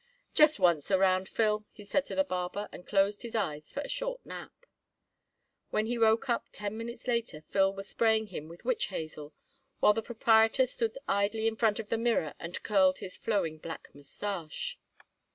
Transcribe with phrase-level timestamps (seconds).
[0.33, 3.87] "Just once around, Phil," he said to the barber, and closed his eyes for a
[3.87, 4.51] short nap.
[5.69, 9.31] When he woke up ten minutes later Phil was spraying him with witch hazel
[9.79, 13.93] while the proprietor stood idly in front of the mirror and curled his flowing black
[13.93, 14.79] mustache.